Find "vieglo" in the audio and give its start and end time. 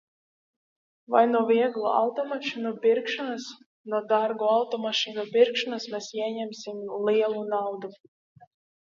1.51-1.91